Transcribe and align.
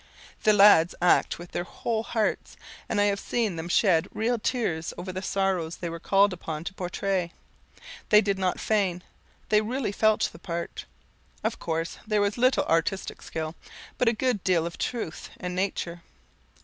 The 0.41 0.51
lads 0.53 0.95
act 0.99 1.37
with 1.37 1.51
their 1.51 1.63
whole 1.63 2.01
hearts, 2.01 2.57
and 2.89 2.99
I 2.99 3.03
have 3.03 3.19
seen 3.19 3.55
them 3.55 3.69
shed 3.69 4.07
real 4.15 4.39
tears 4.39 4.95
over 4.97 5.13
the 5.13 5.21
sorrows 5.21 5.75
they 5.75 5.91
were 5.91 5.99
called 5.99 6.33
upon 6.33 6.63
to 6.63 6.73
pourtray. 6.73 7.29
They 8.09 8.19
did 8.19 8.39
not 8.39 8.59
feign 8.59 9.03
they 9.49 9.61
really 9.61 9.91
felt 9.91 10.27
the 10.31 10.39
part. 10.39 10.85
Of 11.43 11.59
course, 11.59 11.99
there 12.07 12.19
was 12.19 12.35
little 12.39 12.65
artistic 12.65 13.21
skill, 13.21 13.53
but 13.99 14.07
a 14.09 14.13
good 14.13 14.43
deal 14.43 14.65
of 14.65 14.79
truth 14.79 15.29
and 15.39 15.53
nature. 15.53 16.01